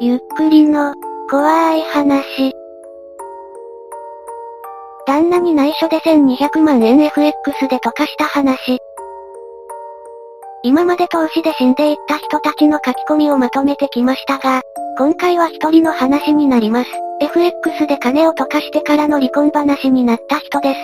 [0.00, 0.94] ゆっくりの、
[1.28, 2.52] 怖い話。
[5.08, 8.78] 旦那に内緒で1200万円 FX で溶かした話。
[10.62, 14.62] 今まで投資で死んでいった人たちの書き込みをまとめてきましたが、
[14.98, 16.90] 今回は一人の話になります。
[17.20, 20.80] FX で金を溶かしてからの離婚話になった人です。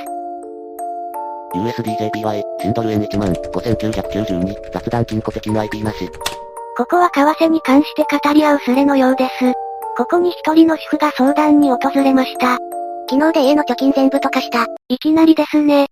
[1.55, 6.11] USDJPY、シンドル円1万、5992、雑談金庫的の IP なし。
[6.77, 9.53] ここは為替に関して語り合うスレのようです。
[9.97, 12.59] ここに一人の主婦が相談に訪れました。
[13.09, 14.67] 昨日で家の貯金全部溶かした。
[14.89, 15.87] いきなりですね。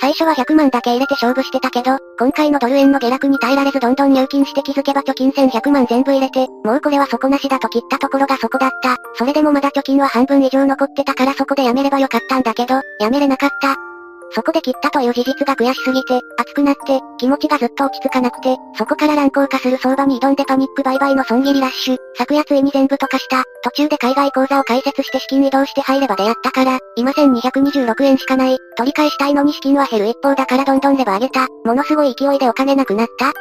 [0.00, 8.96] 最初は100万だけ入れて勝負してたけど、今回のドル円の下落に耐えられずどんどん入金して気づけば貯金1100万全部入れて、もうこれは底なしだと切ったところがそこだった。
[9.14, 13.87] それでもまだ貯金は半分以上残ってたからそこでやめればよかったんだけど、やめれなかった。
[14.32, 23.44] そこで切ったという事実が悔しすぎて、熱くなって、気持ちがずっと落ち着かなくて、そこから乱高化する相場に挑んでパニック売買の損切りラッシュ、昨夜ついに全部溶かした。
[23.62, 28.58] 途中で海外口座を開設して資金移動して入れば出会ったから、今1226円しかない。
[28.76, 31.46] 取り返したいのに資金は減る一方だからどんどんレバー上げた。
[31.64, 33.32] ものすごい勢いでお金なくなった。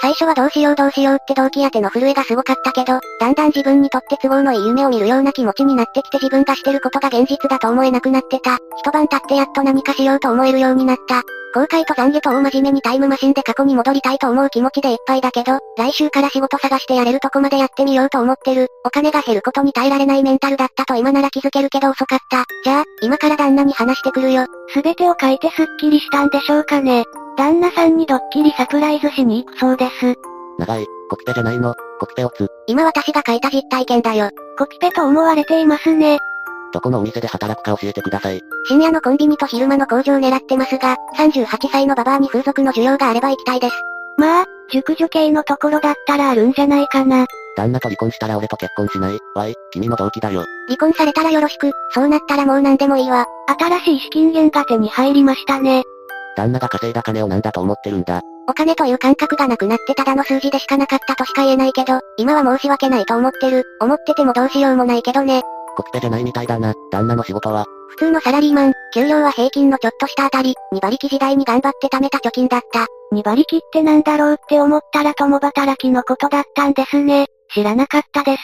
[0.00, 8.58] 最初はどうしようどうしようって動機当ての震えがすごかったけど、だんだん自分にとって都合のいい夢を見るような気持ちになってきて自分がしてることが現実だと思えなくなってた。
[8.76, 11.22] 一晩経ってやっと何かしようと思えるようになった。
[11.54, 18.68] 後悔と懺悔と大真面目にタイムマシンで過去に戻りたいと思う気持ちでいっぱいだけど、来週から仕事探してやれるとこまでやってみようと思ってる。
[18.86, 22.44] お金が減ることに耐えられないメンタルだったと今なら気づけるけど遅かった。
[22.64, 24.46] じゃあ、今から旦那に話してくるよ。
[24.68, 27.04] すべてを書いてスッキリしたんでしょうかね。
[27.36, 30.14] 旦那さんにドッキリサプライズしに行くそうです。
[30.58, 32.48] 長い、コピペじゃないの、コピペオツ。
[32.66, 34.30] 今私が書いた実体験だよ。
[34.58, 36.18] コピペと思われていますね。
[36.72, 38.40] どこのお店で働くか教えてください。
[38.66, 43.74] 深夜のコンビニと昼間の工場狙ってますが、38歳のババアに風俗の需要があれば行きたいです。
[44.16, 47.26] まあ、熟女系のところだったらあるんじゃないかな。
[47.56, 50.44] 旦那と離婚したら俺と結婚しないわい、君の動機だよ。
[50.66, 53.26] 離婚されたらよろしく、そうなったらもう何でもいいわ。
[53.58, 55.84] 新しい資金源が手に入りましたね。
[56.36, 58.20] 旦那が稼いだ金を何だと思ってるんだ。
[58.48, 63.64] お金という感覚がなくなってただの数字でしかなかったとしか言えないけど、今は申し訳ないと思ってる。
[63.80, 65.42] 思っててもどうしようもないけどね。
[65.76, 66.74] コピペじゃないみたいだな。
[66.90, 72.86] 旦那の仕事は、普通のサラリーマン、給料は平均のちょっとしたあたり、2馬力時代に頑張って貯めた貯金だった。
[73.14, 77.26] 2馬力ってなんだろうって思ったら共働きのことだったんですね。
[77.54, 78.42] 知らなかったです。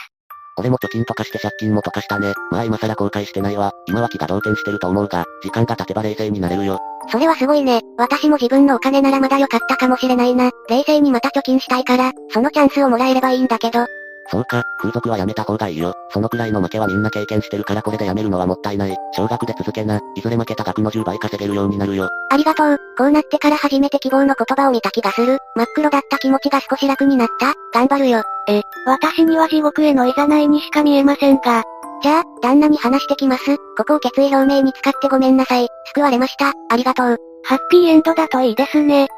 [0.58, 2.32] 俺も貯金とかして借金もとかしたね。
[2.50, 3.72] まあ今更後悔してないわ。
[3.86, 6.78] 今は気が動転してると思うが、時間が経てば冷静になれるよ。
[7.10, 7.80] それはすごいね。
[7.96, 10.50] 私も自分のお金ならまだ良かったかもしれないな。
[10.68, 13.86] 冷静にまた貯金したいから、そのチャンスをもらえればいいんだけど。
[14.30, 15.94] そうか、風俗はやめた方がいいよ。
[16.10, 18.94] そのくらいの負けはみんな経験してるからこれでやめるのはもったいない。
[19.16, 20.00] 少額で続けな。
[20.16, 22.08] いずれ負けた額の10倍稼げるようになるよ。
[22.30, 22.78] ありがとう。
[22.98, 25.38] こうなってから初めて希望の言葉を見た気がする。
[25.56, 27.54] 真っ黒だった気持ちが少し楽になった。
[27.72, 28.22] 頑張るよ。
[28.48, 31.62] え、私には地獄へのいざないにしか見えませんが。
[32.00, 33.56] じゃあ、旦那に話してきます。
[33.76, 35.66] ここを決意表明に使ってごめんなさい。
[35.94, 36.52] 救われました。
[36.70, 37.16] ありがとう。
[37.44, 39.08] ハッピーエンドだといいですね。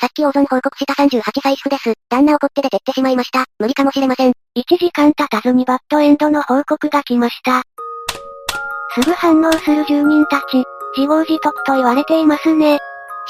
[0.00, 1.92] さっき大損報告した38歳主婦です。
[2.08, 3.44] 旦那怒って出てってしまいました。
[3.58, 4.30] 無理かもしれません。
[4.30, 4.34] 1
[4.66, 7.62] 時間経たずにバッドエンドの報告が来ました。
[8.94, 10.64] すぐ反応する住人たち、
[10.96, 12.78] 自業自得と言われていますね。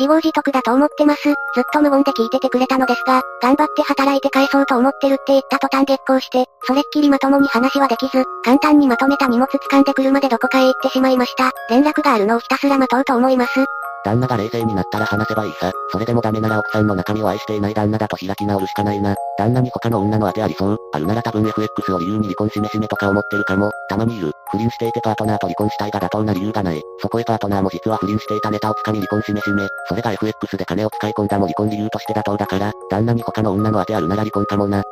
[0.00, 1.22] 自業自得だと思ってます。
[1.24, 1.34] ずっ
[1.74, 11.50] と無言で聞いててくれたのですが、頑張って働いて返そうと思ってるって言った途端激行して、それっきりまともに話はできず、簡単にまとめた荷物掴んで車でどこかへ行ってしまいました。
[11.68, 13.66] 連絡があるのをひたすら待とうと思います。
[14.04, 15.72] 旦那が冷静になったら話せばいいさ。
[15.92, 19.14] それでもダメなら奥さんの中身を愛していない旦那だと開き直るしかないな。
[19.38, 20.78] 旦那に他の女の当てありそう。
[20.92, 23.70] あるなら多分 FX を理由に離婚しめしめとか思ってるかも。
[23.88, 24.32] たまにいる。
[24.50, 26.82] 不倫していてパートナーと離婚したいが妥当な理由がない。
[27.00, 29.66] そこへパートナーも実は不倫していたネタをつかみ離婚しめしめ。
[29.88, 34.82] それが FX で金を使い込んだも離婚理由として妥当だから、旦那に他の女の当てあるなら離婚かもな。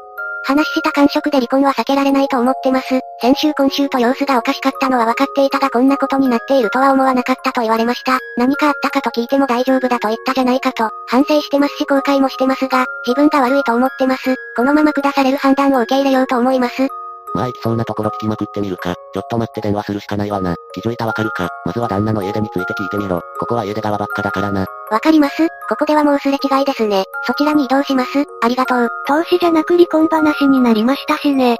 [0.45, 3.01] 話した感触で離婚は避けられないと思ってます。
[3.21, 8.19] 先週今週と様子がおかしかったのは分かっていたがこんなことになっているとは思わなかったと言われました。
[8.37, 14.35] 何かあったかと聞いても大丈夫だと言ったじゃないかと、反省してますし後悔もしてますが、自分が悪いと思ってます。
[14.57, 16.89] このまま下される判断を受け入れようと思います。
[17.35, 18.95] まあ行きそうなところ聞きまくってみるか。
[19.13, 20.57] ちょっと待って電話するしかないわな。
[20.73, 21.49] 気づいたわかるか。
[21.65, 23.21] まずは旦那の家出について聞いてみろ。
[23.39, 24.67] ここは家出側ばっかだからな。
[24.91, 27.05] わかりますここではもうすれ違いですね。
[27.27, 28.25] そちらに移動します。
[28.43, 28.89] ありがとう。
[29.07, 31.59] 投資じゃなく離婚話になりましたしね。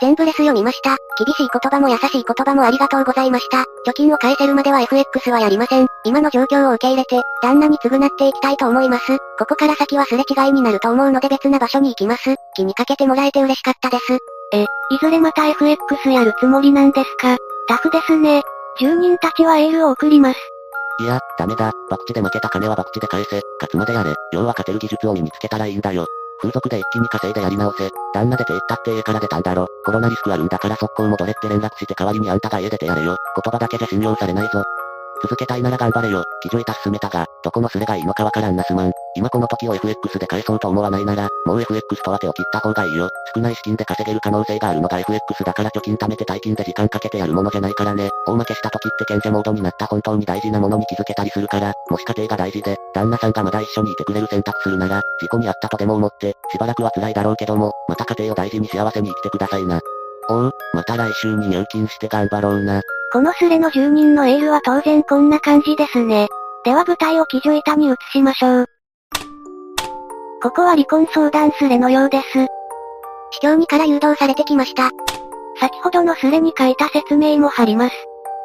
[0.00, 0.96] 全部レス読みました。
[1.18, 3.64] 厳しい言葉も優しい言葉もありがとうございました。
[3.86, 5.86] 貯金を返せるまでは FX はやりません。
[6.04, 9.16] 今の状況を受け入れて、旦那に償っていきたいと思います。
[9.38, 12.36] ここから先はすれ違いになると思うので別な場所に行きます。
[12.54, 14.18] 気にかけてもらえて嬉しかったです。
[14.52, 17.36] え、いずれまた FX やるつもりなんですか？
[17.68, 18.42] タフですね。
[18.78, 20.38] 住人たちはエールを送ります。
[21.00, 21.72] いや、ダメだ。
[21.90, 23.42] 博打で負けた金は博打で返せ。
[23.60, 24.14] 勝つまでやれ。
[24.32, 26.06] 要は勝てる技術を身につけたらいいんだよ。
[26.40, 27.90] 風俗で一気に稼いでやり直せ。
[28.14, 29.66] 旦那出て行ったって家から出たんだろ。
[29.84, 33.16] コロナリスクあるんだから速攻戻れって連絡して代わりにあんたが家出てやれよ。
[33.34, 34.62] 言葉だけじゃ信用されないぞ。
[35.26, 36.22] 続けたいなら頑張れよ。
[36.40, 38.92] 記事板進めたが、どこのスレがいいのかわからんなすまん。
[39.16, 43.08] 今この時を FX で返そうと思わないなら、もう FX とは手を切った方がいいよ。
[43.34, 48.08] 少ない資金で稼げる可能性があるのが FX だから貯金貯めて大金で時間かけてやるものじゃないからね。
[48.26, 59.80] 大負けした時って賢者モードになった本当に大事なものに気づけたりするから、もし家庭が大事で、旦那さんがまだ一緒にいてくれる選択するなら、事故にあったとでも思って、しばらくは辛いだろうけども、また家庭を大事に幸せに生きてくださいな。
[60.28, 62.82] おう、また来週に入金して頑張ろうな。
[63.16, 66.28] このスレの住人のエールは当然こんな感じですね。
[66.66, 68.66] では舞台を記叙板に移しましょう。
[70.42, 72.26] ここは離婚相談スレのようです。
[73.30, 74.90] 市長にから誘導されてきました。
[75.58, 77.94] 先ほどのスレに書いた説明も貼ります。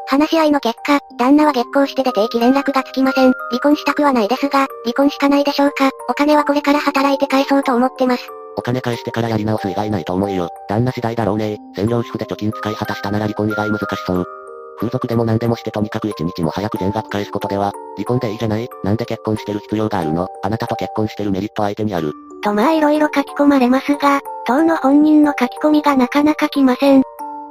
[0.08, 3.34] 話し合いの結果、旦那は月光して出定期連絡がつきません。
[3.50, 5.90] 離婚したくはないですが、離婚しかないでしょうか。
[6.08, 8.24] お金はこれから働いて返そうと思ってます。
[8.56, 10.48] お金返してからやり直す以外ないと思うよ。
[10.70, 14.41] 旦那次第だろうね専業主婦で貯金使い果たしたなら離婚以外難しそう。
[14.82, 18.68] 風俗でも何でもしてとにかく一日も早く全額返すことでは、離婚でいいじゃない？
[18.84, 20.28] なんで結婚してる必要があるの？
[20.42, 22.12] あなたと結婚してるメリット相手にある。
[22.44, 27.04] とまあ色々書き込まれますが、当の本人の書き込みがなかなか来ません。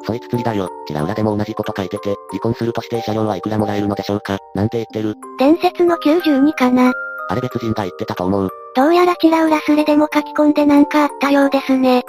[0.02, 0.70] そいつ釣りだよ。
[0.88, 4.38] ちら裏でも同じこと書いてて、離婚するとして車両はいくらもらえるのでしょうか？
[4.56, 5.14] なんて言ってる？
[5.38, 6.92] 伝説の92かな。
[7.28, 8.50] あれ別人が言ってたと思う。
[8.74, 12.02] どうやらチラ裏スレでも書き込んでなんかあったようですね。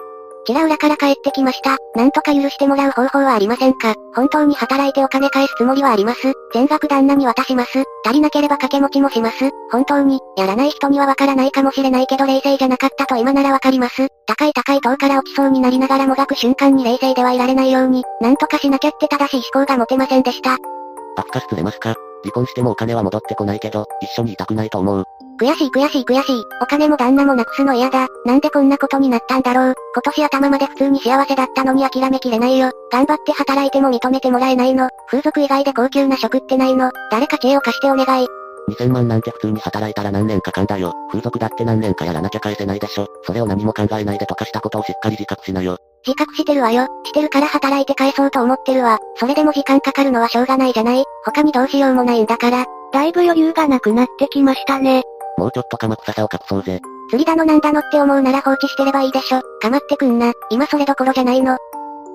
[0.45, 1.77] ちら裏から帰ってきました。
[1.95, 6.33] なんとか許してもらう方法はありませんか本当に働いてお金返すつもりはあります。
[6.53, 7.83] 全額旦那に渡します。
[8.05, 9.49] 足りなければ掛け持ちもします。
[9.71, 14.07] 本当に、やらない人にはわからないかもしれないけど冷静じゃなかったと今ならわかります。
[14.27, 20.53] 高い高い塔から落ちそうになりながらもがく瞬間に冷静ではいられないように、なんとかしなきゃって正しい思考が持てませんでした。
[20.53, 21.93] アフカス釣れますか？
[22.23, 25.05] 離婚してもお金は戻ってこないけど、一緒にいたくないと思う。
[25.41, 26.45] 悔しい悔しい悔しい。
[26.61, 28.07] お金も旦那もなくすの嫌だ。
[28.27, 29.73] なんでこんなことになったんだろう。
[29.95, 32.71] 今年頭まで普通に幸せだったのに諦めきれないよ。
[32.91, 34.89] 頑張って働いても認めてもらえないの。
[35.07, 36.91] 風俗以外で高級な職ってないの。
[37.09, 38.27] 誰か知恵を貸してお願い。
[38.69, 40.93] 2000万なんて普通に働いたら何年かかんだよ。
[41.09, 43.07] 風俗だって何年かやらなきゃ返せないでしょ。
[43.23, 45.77] それを何も考えないでとかしたことをしっかり自覚しなよ。
[46.05, 46.85] 自覚してるわよ。
[47.03, 48.99] してるから働いて返そうと思ってるわ。
[49.15, 51.03] それでも時間かかるのはしょうがないじゃない。
[51.25, 52.65] 他にどうしようもないんだから。
[52.93, 55.03] だいぶ余裕がなくなってきましたね。
[55.41, 56.79] もうちょっと鎌臭さを隠そうぜ。
[57.09, 59.41] 釣りだのなんだのって思うなら放置してればいいでしょ。
[59.59, 60.33] 構ってくんな。
[60.51, 61.57] 今それどころじゃないの。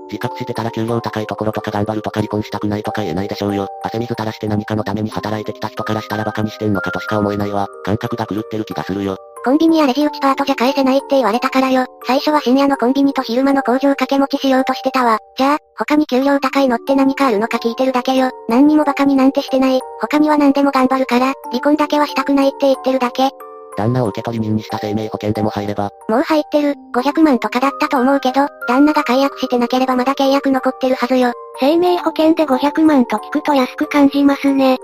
[0.08, 3.66] 自覚してたら給料高いところとか頑張るとか離婚したくないとか言えないでしょうよ。
[3.82, 7.66] 汗水垂らして何かのために働いてきた人からしたらバカにしてんのかとしか思えないわ。
[7.84, 9.16] 感覚が狂ってる気がするよ。
[9.46, 11.86] コンビニやレジ打ちパートじゃ返せないって言われたからよ。
[12.04, 15.20] 最初は深夜のコンビニと昼間の工場掛け持ちしようとしてたわ。
[15.38, 18.32] じゃあ、他に給料高いのって何かあるのか聞いてるだけよ。
[18.48, 19.80] 何にもバカになんてしてない。
[20.00, 23.30] 他には何でも頑張るから、離婚だけはしたくないって言ってるだけ。
[23.76, 25.90] 旦那を受取人にした生命保険でも入れば。
[26.08, 26.74] もう入ってる。
[26.92, 31.32] 500万とかだったと思うけど、旦那が解約してなければまだ契約残ってるはずよ。
[31.60, 34.78] 生命保険で500万と聞くと安く感じますね。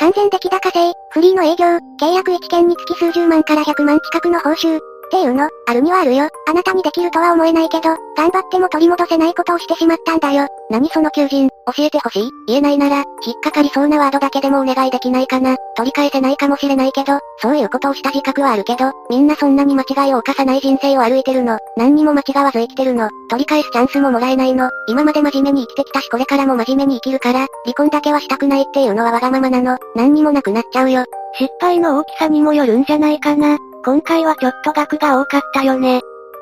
[0.00, 1.66] 完全出来高制、フリーの営業、
[2.00, 4.93] 契約1件につき数十万から100万近くの報酬。
[5.14, 6.28] っていうの、あるにはあるよ。
[6.48, 10.48] あなたにできるとは思えないけど、頑張っても取り戻せないことをしてしまったんだよ。
[10.70, 15.54] 何その求人、教えてほしい言えないなら、引っかかりそうなワードだけでもお願いできないかな。
[15.76, 21.60] 取り返せないかもしれないけど、そういうことをした自覚はあるけど、みんなそんなに間違いを犯さない人生を歩いてるの。
[21.76, 23.08] 何にも間違わず生きてるの。
[23.30, 24.68] 取り返すチャンスももらえないの。
[24.88, 29.78] 今まで真面目に生きてきたしこれからも真面目に生きるから、離婚だけはしたくないっていうのはわがままなの。
[29.94, 31.04] 何にもなくなっちゃうよ。
[31.38, 33.58] 失敗の大きさにもよるんじゃないかな。
[33.84, 36.00] 今回はちょっと額が多かったよね。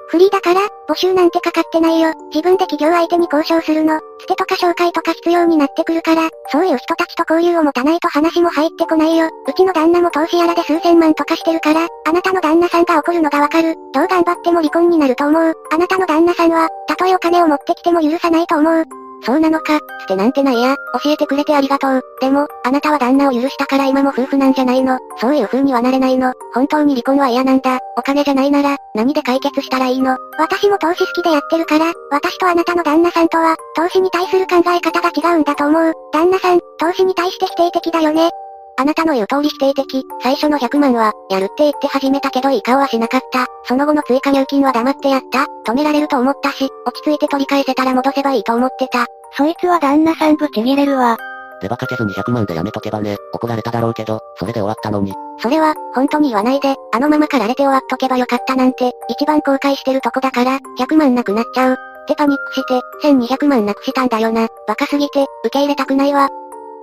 [0.09, 2.13] フリーだから、募集なんてかかってないよ。
[2.31, 3.99] 自分で企業相手に交渉するの。
[4.21, 9.27] つてとか紹介とか必要になってくるから、そういう人たちと交流を持たないと話も入ってこないよ。
[9.27, 13.75] うちの旦那も投資やらで数千万とかしてるから、あなたの旦那さんが怒るのがわかる。
[13.95, 15.55] どう頑張っても離婚になると思う。
[15.73, 19.02] あなたの旦那さんは、たとえお金を持ってきても許さないと思う。
[19.25, 22.03] そうなのか、つてなんてないや、教えてくれてありがとう。
[22.21, 24.99] でも、あなたは旦那を許したから今も夫婦なんじゃないの。
[25.19, 26.33] そういう風にはなれないの。
[26.55, 27.79] 本当に離婚は嫌なんだ。
[27.97, 30.17] お金じゃないなら、何で解決したらいいの?
[30.39, 35.93] 私も投資好きでやってるから、私とあなたの旦那さんとは、投資に対する考え方が違うんだと思う。
[36.13, 38.31] 旦那さん、投資に対して否定的だよね。
[38.79, 40.05] あなたの言う通り否定的。
[40.23, 43.47] 最初の100万は、やるって言って始めたけどいい顔はしなかった。
[43.65, 45.47] その後の追加入金は黙ってやった。
[45.71, 49.07] 止められると思ったし、落ち着いて取り返せたら戻せばいいと思ってた。
[49.37, 51.17] そいつは旦那さんブチギレるわ。
[51.63, 55.15] 出馬かけず200万でやめとけばね、怒られただろうけど、それで終わったのに。
[55.39, 61.75] それは、本当に言わないで、あのままかられて終わっとけばよかったなんて、一番後悔してるとこだから、100万なくなっちゃう。
[61.75, 61.77] っ
[62.07, 64.49] てパニックして、1200万なくしたんだよな。
[64.67, 66.29] バカすぎて、受け入れたくないわ。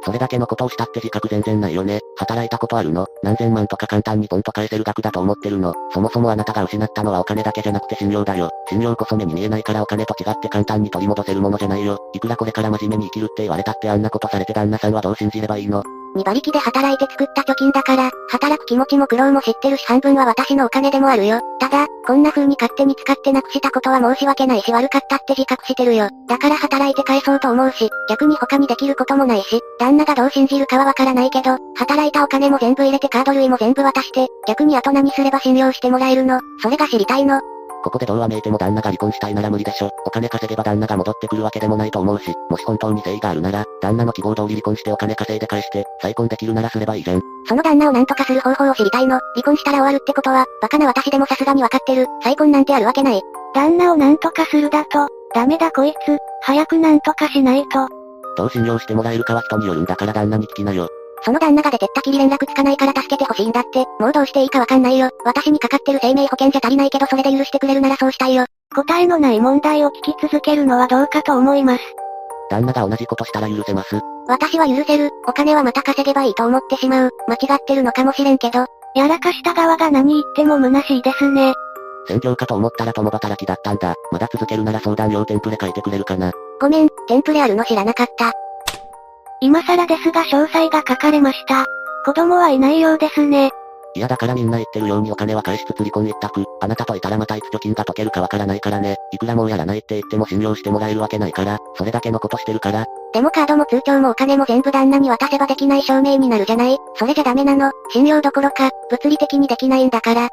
[0.04, 2.00] それだけのことをしたって自覚全然ないよね。
[2.18, 3.08] 働いたことあるの？
[3.24, 5.74] 何千万とか簡単にポンと返せる額だと思ってるの？
[5.94, 8.50] そもそもあなたが失ったのはお金だけじゃなくて信用だよ。
[8.70, 12.00] 信用こそ目に見えないからお金と違って簡単に取り戻せるものじゃないよ。
[12.14, 15.84] いくらこれから真面目に生きるって言われたってあんなことされて旦那さんはどう信じればいいの？
[16.16, 21.42] 2馬力で働いて作った貯金だから、働く気持ちも苦労も知ってるし半分は私のお金でもあるよ。
[21.60, 26.10] ただ、こんな風に勝手に使ってなくしたことは申し訳ないし悪かったって自覚してるよ。
[26.28, 37.42] だから働いて返そうと思うし、逆に他にできることもないし、旦那がどう信じるかはわからないけど、働いたお金も全部入れてカード類も全部渡して、逆に後何すれば信用してもらえるのそれが知りたいの。
[37.84, 39.90] ここでどうあめいても旦那が離婚したいなら無理でしょ。
[40.06, 47.22] お金稼げば旦那が戻ってくるわけでもないと思うし、もし本当に誠意があるなら、旦那の希望通り離婚してお金稼いで返して、再婚できるならすればいいじゃん。
[47.48, 49.20] その旦那を何とかする方法を知りたいの。
[49.36, 52.08] 離婚したら終わるってことは、バカな私でもさすがにわかってる。
[52.24, 53.22] 再婚なんてあるわけない。
[53.54, 57.88] 旦那を何とかするだと、ダメだこいつ、早く何とかしないと。
[58.38, 60.88] どう信用してもらえるかは人によるんだから旦那に聞きなよ。
[61.24, 63.86] その旦那が出てったきり連絡つかないから助けてほしいんだって。
[64.00, 65.10] もうどうしていいかわかんないよ。
[65.26, 68.46] 私にかかってる生命保険じゃ足りないけどそれで許してくれるならそうしたいよ。
[68.76, 71.84] 答えのない問題を聞き続けるのはどうかと思います。
[72.50, 74.00] 旦那が同じことしたら許せます。
[74.28, 75.10] 私は許せる。
[75.28, 77.12] お金はまた稼げばいいと思ってしまう。
[77.28, 78.66] 間違ってるのかもしれんけど。
[78.96, 81.54] やらかした側が何言っても虚しいですね。
[82.08, 83.94] 宣教かと思ったら共働きだったんだ。
[84.12, 86.32] まだ続けるなら相談用テンプレ書いてくれるかな。
[86.60, 88.32] ごめん、テンプレあるの知らなかった。
[89.42, 91.66] 今更ですが詳細が書かれました。
[92.06, 93.52] 子供はいないようですね。
[93.96, 96.46] いやだからみんな言ってるようにお金は返しつつ離婚一択。
[96.62, 98.98] あなたといたらまたいつ貯金が解けるかわからないからね。
[99.12, 102.86] いくらもうやらないって言っても信用してもらえるわけないから、それだけのことしてるから。
[103.14, 106.78] でもカードも通帳もお金も全部旦那に渡せばできない証明になるじゃない？
[106.96, 107.72] それじゃダメなの。
[107.92, 110.30] 信用どころか、物理的にできないんだから。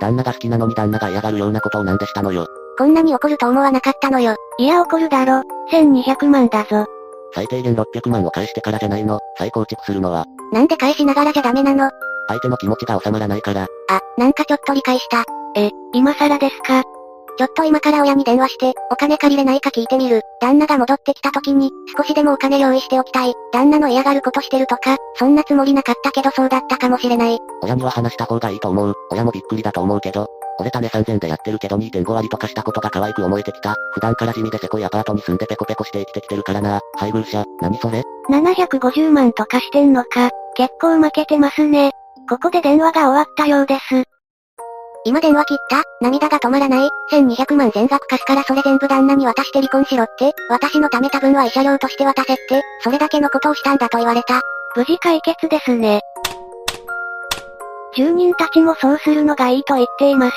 [0.00, 2.46] 旦那が好きなのに旦那が嫌がるようなことをなんでしたのよ。
[2.78, 4.34] こんなに怒ると思わなかったのよ。
[4.58, 5.42] いや怒るだろ。
[5.70, 6.86] 1200万だぞ。
[7.36, 9.20] 最低限600万を返してからじゃないの。
[9.38, 10.24] 再構築するのは。
[10.52, 11.90] なんで返しながらじゃダメなの？
[12.28, 13.64] 相手の気持ちが収まらないから。
[13.64, 15.24] あ、なんかちょっと理解した。
[15.54, 16.82] え、今更ですか？
[17.38, 20.22] ちょっと今から親に電話して、お金借りれないか聞いてみる。
[20.40, 23.34] 旦那が戻ってきた時に、少しでもお金用意しておきたい。
[23.52, 27.38] 旦那の嫌がることしてるとか、そんなつもりなかったけどそうだったかもしれない。
[27.62, 28.94] 親には話した方がいいと思う。
[29.10, 33.74] 親もびっくりだと思うけど、俺種3000でやってるけど2.5割とかしたことが可愛く思えてきた。
[33.92, 36.80] 普段から地味でせこいアパートに住んでペコペコして生きてきてるからな。
[36.96, 40.30] 配偶者、何それ ?750 万とかしてんのか。
[40.54, 41.90] 結構負けてますね。
[42.28, 44.04] ここで電話が終わったようです。
[45.04, 45.82] 今電話切った？
[46.00, 50.32] 涙が止まらない ?1200 万全額貸すからそれ全部旦那に渡して離婚しろって？
[50.50, 54.40] 私のため多分は慰謝料として渡せって、それだけのことをしたんだと言われた。
[54.74, 56.00] 無事解決ですね。
[57.96, 60.36] 住人たちもそうするのがいいと言っています。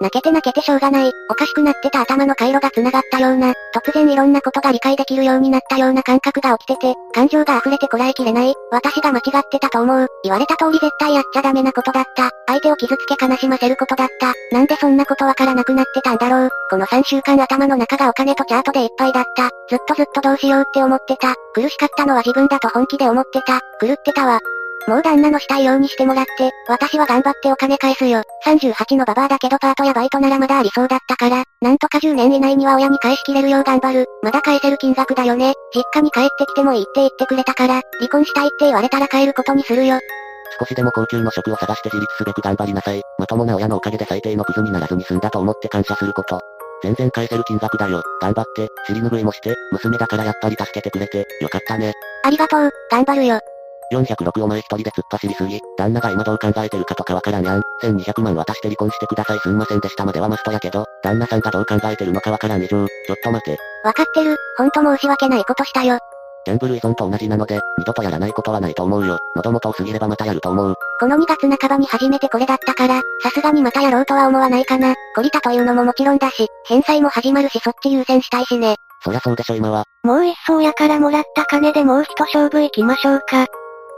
[0.00, 24.38] 泣けて泣けてしょうがない、おかしくなってた頭の回路が繋がったような、突然いろんなことが理解できるようになったような感覚が起きてて、感情が溢れてこらえきれない、私が間違ってたと思う、言われた通り絶対やっちゃダメなことだった、相手を傷つけ悲しませることだった、なんでそんなことわからなくなってたんだろう、この3週間頭の中がお金とチャートでいっぱいだった、ずっとずっとどうしようって思ってた、苦しかったのは自分だと本気で思ってた、狂ってたわ。
[24.86, 28.22] もう旦那のしたいようにしてもらって、私は頑張ってお金返すよ。
[28.46, 34.06] 38のババアだけどパートやバイトならまだありそうだったから、なんとか10年以内には親に返しきれるよう頑張る。
[34.22, 35.52] まだ返せる金額だよね。
[35.74, 39.98] 実家に帰ってきてもいいって言ってくれたから、離婚したいって言われたら帰ることにするよ。
[40.58, 43.02] 少しでも高級の職を探して自立すべく頑張りなさい。
[43.18, 46.40] まともな親のおかげで最低のクズにならずに済んだと思って感謝すること。
[46.82, 48.02] 全然返せる金額だよ。
[48.20, 51.92] 頑張って、尻拭いもして、娘だからやっぱり助けてくれて、よかったね。
[52.24, 53.40] ありがとう、頑張るよ。
[53.92, 55.60] 406お前一人で突っ走りすぎ。
[55.76, 57.62] 旦那が今どう考えてるかとかわからんやん。
[57.82, 63.56] 1200万渡して離婚してくださいすんませんでしたまではマストやけど、旦那さんがどう考えてるのかわからん以上、ちょっと待て。
[63.84, 65.98] わかってる、ほんと申し訳ないことしたよ。
[66.44, 69.18] ギャンブル依存と同じなので、二度とやらないことはないと思うよ。
[69.36, 70.74] 喉元を過ぎればまたやると思う。
[71.00, 74.94] この2月半ばに初めてこれだったから、さすがにまたやろうとは思わないかな。
[75.16, 78.76] 懲りたというのももちろんだし、返済も始まるしそっち優先したいしね。
[79.04, 79.84] そりゃそうでしょ今は。
[80.04, 83.46] もう一層やからもらった金でもう一勝負行きましょうか。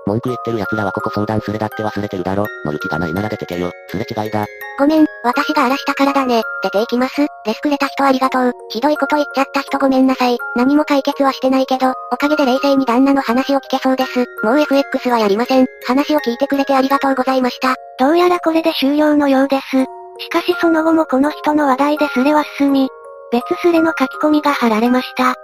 [0.06, 2.46] 文句言ってる奴らはここ相談すれだって忘れてるだろ。
[2.64, 3.70] 乗る気がないなら出てけよ。
[3.88, 4.46] すれ違いだ。
[4.78, 6.42] ごめん、私が荒らしたからだね。
[6.62, 7.26] 出ていきます。
[7.44, 8.52] レスくれた人ありがとう。
[8.70, 10.38] ひどいこと言っちゃった人ごめんなさい。
[10.56, 14.24] 何も解決はしてないけど、おかげで冷静に旦那の話を聞けそうです。
[14.42, 15.66] もう FX はやりません。
[15.86, 17.74] 話を聞いてくれてありがとうございました。
[17.98, 19.84] どうやらこれで終了のようです。
[20.18, 22.88] しかしその後もこの人の話題でスレは進み、
[23.32, 25.34] 別スレの書き込みが貼られました。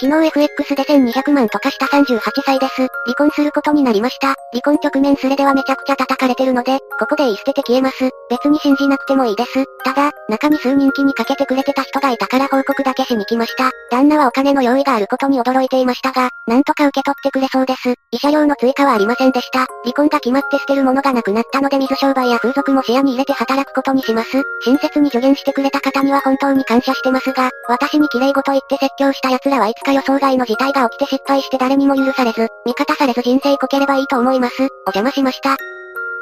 [0.00, 2.86] 昨日 FX で1200万とかした38歳です。
[3.04, 4.36] 離婚することになりました。
[4.52, 8.08] 離婚直面スレではめちゃくちゃ叩かれてるので、ここで言い捨てて消えます。
[8.30, 9.64] 別に信じなくてもいいです。
[9.84, 13.72] ただ、中に数人気にかけてくれてた人がいたから報告だけしに来ました。
[13.90, 17.88] 旦那はお金の用意があることに驚いていましたが、なんとか受け取ってくれそうです。
[18.14, 19.66] 慰謝料の追加はありませんでした。
[19.82, 24.42] 離婚が決まって捨てるものがなくなったので水商売や風俗も視野に入れて働くことにします。
[24.64, 34.62] 親切に助言してくれた方には本当に感謝してますが、私に綺麗事言って説教した奴らはいつか予想外の事態が起きて失敗して誰にも許されず、味方されず人生こければいいと思います。
[34.62, 35.56] お邪魔しました。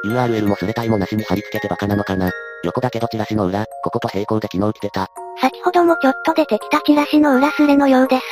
[0.05, 2.31] URL もすれたいもなしに貼り付けてバカなのかな。
[2.63, 5.07] 横だけどチラシの裏、ここと並行で昨日来てた。
[5.41, 8.23] 先ほどもちょっと出てきたチラシの裏すれのようです。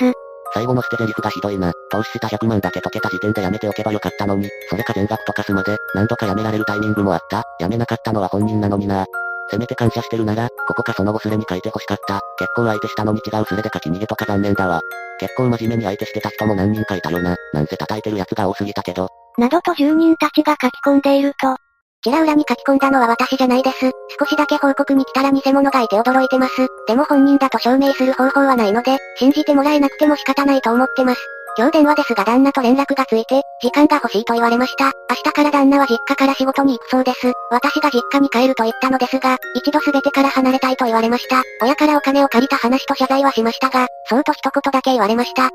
[0.53, 1.73] 最後の捨て台詞がひどいな。
[1.91, 7.43] 投資した100万だけ解けた時点でやめておけばよかったのに、それか全額とかすまで、何度かやめられるタイミングもあった。
[7.59, 9.05] やめなかったのは本人なのにな。
[9.49, 12.21] せめて感謝してるなら、ここかその後スレに書いて欲しかった。
[12.37, 14.81] 結構相手したのに違うスレで書き逃げとか残念だわ。
[15.19, 17.35] 結構真面目に相手してた人も何人かいたよな。
[17.53, 19.09] なんせ叩いてる奴が多すぎたけど。
[19.37, 21.57] などと住人たちが書き込んでいると、
[22.05, 23.77] ちら裏に書き込んだのは私じゃないです。
[24.19, 26.67] 少しだけ報告に来たら偽物がいて驚いてます。
[26.87, 31.21] でも本人だと証明する方法はないので、信じてもらえなくても仕方ないと思ってます。
[31.57, 34.91] 今日電話ですが旦那と連絡がついて、時間が欲しいと言われました。
[35.09, 37.31] 明日から旦那は実家から仕事に行くそうです。
[37.49, 41.43] 私が実家に帰ると言ったのですが、一度全てから離れたいと言われました。
[41.61, 45.49] 親からお金を借りた話と謝罪はしましたが、そうと一言だけ言われました。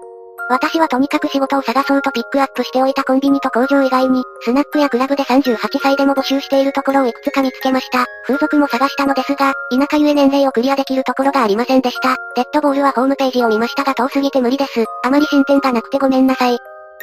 [0.51, 8.05] 私はとにかく仕事を探そうとピックアップしておいたコンビニと工場以外に、スナックやクラブで38歳でも募集しているところをいくつか見つけました。
[8.27, 12.17] 風俗も探したのですが、田舎ゆえ年齢をクリアできるところがありませんでした。
[12.35, 14.85] デッドボールはホームページを見ましたが遠すぎて無理です。
[15.05, 16.59] あまり進展がなくてごめんなさい。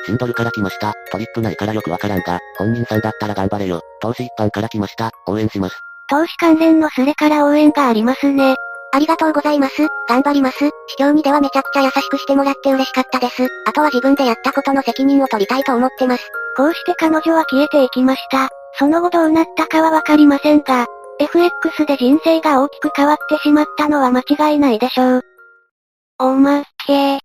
[0.05, 0.93] シンドルから来ました。
[1.13, 3.81] トリップないからよくわからんが、本人さんだったら頑張れよ。
[4.01, 5.11] 投資一般から来ました。
[5.25, 5.79] 応援します。
[6.09, 8.55] 投資関連のスレから応援がありますね。
[8.93, 9.87] ありがとうございます。
[10.07, 10.57] 頑張ります。
[10.57, 13.47] 市況にではめちゃくちゃ優しくしてもらって嬉しかったです。
[13.65, 16.23] あとは自分でやったことの責任を取りたいと思ってます。
[16.55, 18.49] こうして彼女は消えていきました。
[18.79, 20.85] その後どうなったかはわかりませんが、
[21.19, 25.21] FX で人生が大きく変わってしまったのは間違いないでしょう。
[26.19, 27.19] おまけ。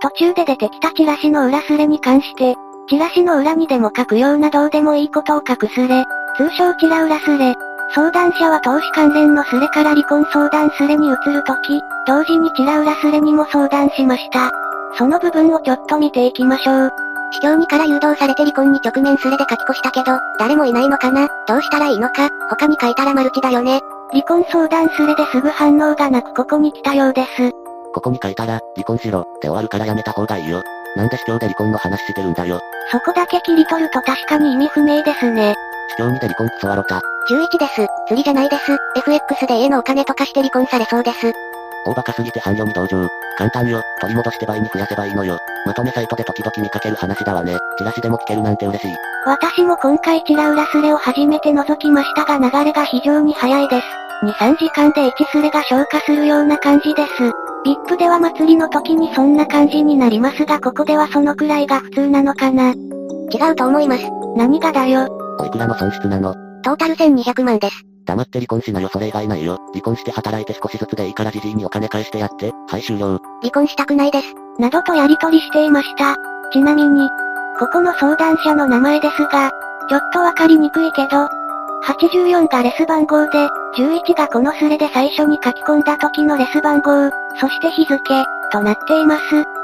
[0.00, 2.54] 途中で出てきたチラシの裏すれに関して、
[2.88, 6.04] チラシの裏にでも書くようなどうでもいいことを書くすれ、
[6.36, 7.54] 通称チラ裏すれ、
[7.94, 14.50] 相談者は投資関連のスレから離婚相談スレに移るとき、同時にチラ裏スレにも相談しました。
[14.98, 16.90] その部分をちょっと見ていきましょう。
[17.32, 21.28] 市況にから誘導されて離婚に直面スレで書き越したけど、誰もいないのかな？
[21.48, 22.28] どうしたらいいのか？
[22.50, 23.80] 他に書いたらマルチだよね。
[24.10, 27.50] 離婚相談スレですぐ反応がなくここに来たようです。
[27.94, 30.62] ここに書いたら、離婚しろ、で終わるからやめた方がいいよ。
[30.96, 32.60] なんで市況で離婚の話してるんだよ。
[32.90, 35.54] そこだけ切り取ると確かに意味不明ですね。
[35.96, 37.00] 市況にで離婚クソワロタ。
[37.30, 37.86] 11です。
[38.08, 38.76] 釣りじゃないです。
[38.96, 41.32] FX で家のお金とかして離婚されそうです。
[41.84, 43.08] 大バカすぎて半読に同情。
[43.36, 43.82] 簡単よ。
[44.00, 45.38] 取り戻して倍に増やせばいいのよ。
[45.66, 47.58] まとめサイトで時々見かける話だわね。
[47.78, 48.94] チラシでも聞けるなんて嬉しい。
[49.26, 54.05] 私も今回チラウラスレを初めて覗きましたが流れが非常に早いです。
[54.24, 57.12] 2、3時間で1スレが消化するような感じです。
[57.64, 62.70] VIP では祭りの時にそんな感じになりますがここではそのくらいが普通なのかな。
[62.70, 64.04] 違うと思います。
[64.36, 65.08] 何がだよ？
[65.38, 67.84] おいくらの損失なのトータル1200万です。
[68.04, 69.58] 黙って離婚しなよそれ以外ないよ。
[69.72, 72.52] 離婚して働いて少しずつでいいからじじいにお金返してやって。
[72.68, 73.18] はい終了。
[73.42, 74.34] 離婚したくないです。
[74.58, 76.16] などとやりとりしていました。
[76.52, 77.08] ちなみに、
[77.58, 79.50] ここの相談者の名前ですが、
[79.88, 81.28] ちょっとわかりにくいけど、
[81.84, 87.10] 84がレス番号で、11がこのスレで最初に書き込んだ時のレス番号、
[87.40, 87.98] そして日付、
[88.52, 89.22] となっています。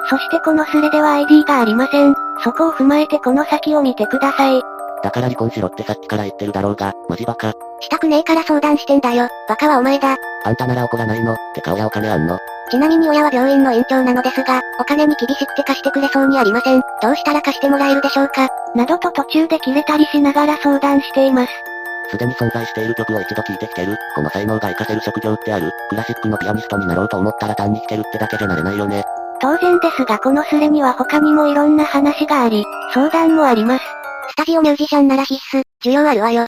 [0.09, 2.14] そしてこのスレでは ID がありません。
[2.42, 4.62] そこを踏まえてこの先を見てください。
[5.03, 7.53] だから離婚しろってさっきから言ってるだろうが、マジバカ。
[7.81, 9.29] したくねえから相談してんだよ。
[9.48, 10.16] バカはお前だ。
[10.44, 12.38] あんたなら怒らないのてか親お金あんの
[12.70, 16.81] ちなみに親は病院の院長なのですが、お金に厳しくて貸してくれそうにありません。
[17.03, 21.53] どうしたら貸してもらえるでしょうかなどと途中で切れたりしながら相談しています。
[22.12, 23.96] すでに存在している曲を一度聴いてきてる。
[24.14, 25.72] この才能が活かせる職業ってある。
[25.88, 29.03] クラシックのピアニストになろうと思ったら単に弾けるってだけじゃなれないよね。
[29.40, 33.85] 当然ですがこのスレには他にもいろんな話があり、相談もあります。
[34.29, 36.46] スタジオミュージシャンなら必須、需要あるわよ。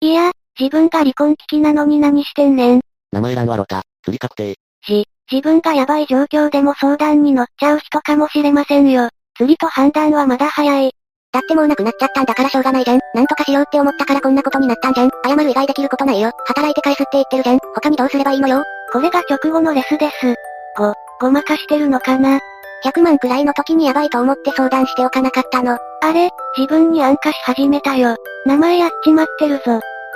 [0.00, 2.80] いや、自分が離婚危機なのに何してんねん。
[3.12, 4.54] 名前欄はロタ、釣り確定。
[4.84, 9.08] し、自分がヤバい状況でも相談に乗っちゃう人かもしれませんよ。
[9.36, 10.95] 釣りと判断はまだ早い。
[11.36, 12.98] だってもうなくなっちゃったんだからしょうがないじゃん。
[13.12, 15.10] なんとかしようって思ったからこんなことになったんじゃん。
[15.22, 16.30] 謝る以外できることないよ。
[16.46, 17.58] 働いて返すって言ってるじゃん。
[17.74, 18.62] 他にどうすればいいのよ。
[18.90, 20.34] これが直後のレスです。
[20.78, 22.38] ご、ごまかしてるのかな
[22.86, 25.76] 100万くらいの時にヤバいと思って相談しておかなかったの。
[26.00, 28.16] あれ、自分に暗化し始めたよ。
[28.46, 29.62] 名前やっちまってるぞ。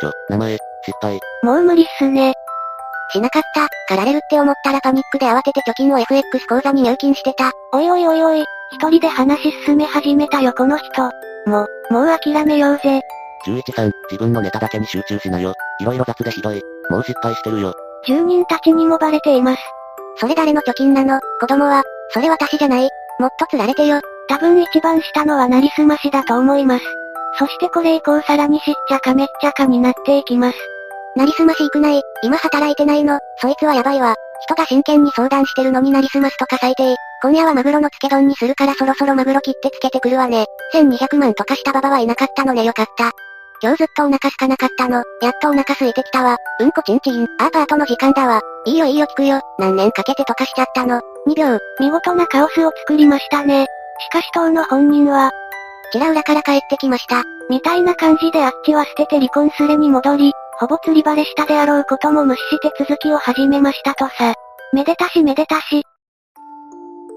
[0.01, 1.21] ちょ、名前、失敗。
[1.43, 2.33] もう無理っすね。
[3.13, 7.51] しなかった、狩られるって思ったらパニックで慌てて貯金を FX 口座に入金してた。
[7.73, 11.11] おいおいおいおい、一人で話進め始めたよこの人。
[11.47, 13.01] もう、もう諦めようぜ。
[13.47, 15.55] 11さん、自分のネタだけに集中しなよ。
[15.81, 16.63] 色々雑でひどい。
[16.91, 17.75] もう失敗してるよ。
[18.07, 19.63] 住人たちにもバレています。
[20.17, 21.21] それ誰の貯金なの？
[21.41, 22.89] 子供は、それ私じゃない。
[23.19, 24.01] もっと釣られてよ。
[24.29, 26.85] 多分一番下のはなりすましだと思います。
[27.39, 30.59] そしてこれ以降さらにしっちゃかめっちゃかになっていきます。
[31.17, 32.03] なりすまし行くない。
[32.23, 33.19] 今働いてないの。
[33.41, 34.15] そいつはやばいわ。
[34.43, 36.95] 人が真剣に相談してるのになりすますとか最低。
[37.23, 40.47] 今夜はマグロの漬け丼にするからそろそろマグロ切ってつけてくるわね。
[40.75, 43.11] 1200万とかしたババはいなかったのねよかった。
[43.63, 45.03] 今日ずっとお腹すかなかったの。
[45.21, 46.37] やっとお腹空いてきたわ。
[46.61, 47.25] うんこちんちん。
[47.39, 48.41] あーパートの時間だわ。
[48.65, 49.41] いいよいいよ聞くよ。
[49.59, 51.01] 何年かけて溶かしちゃったの。
[51.27, 51.59] 2秒。
[51.79, 53.67] 見事なカオスを作りましたね。
[53.99, 55.31] しかし当の本人は、
[55.93, 57.23] ちら裏から帰ってきました。
[57.51, 64.35] みたいな感じであっちは捨てて離婚すれに戻り、ほぼ釣りバレしたであろうことも無視して続きを始めましたとさ。
[64.75, 65.83] めでたしめでたし。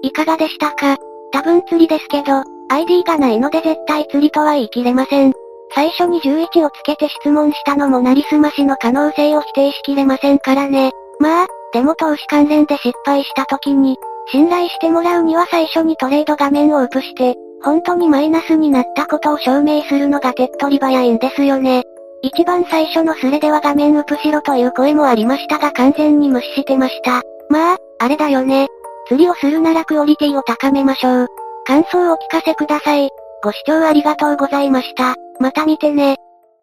[0.00, 0.96] いかがでしたか？
[1.30, 5.34] 多分釣りですけど、ID がないので絶対釣りとは言い切れません。
[5.74, 10.92] 最初に11をつけて質問したのもなりすましの可能性を否定しきれませんからね。
[11.20, 13.98] まあ、でも投資関連で失敗した時に、
[14.32, 21.82] 信頼してもらうには最初にトレード画面をウプして、本当にマイナスになったことを証明するのが手っ取り早いんですよね。
[22.24, 27.20] 一番最初のスレでは画面ウプしろという声もありましたが完全に無視してました。
[27.50, 28.66] まあ、あれだよね。
[29.08, 31.26] 釣りをするならクオリティを高めましょう。
[31.66, 33.10] 感想をお聞かせください。
[33.42, 35.16] ご視聴ありがとうございました。
[35.38, 36.16] また見てね。